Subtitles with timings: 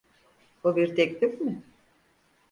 [0.63, 1.63] Bu bir teklif mi?